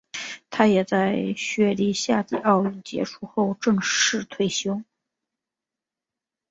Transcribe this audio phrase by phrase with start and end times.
[0.49, 4.81] 他也在雪梨夏季奥运结束后正式退休。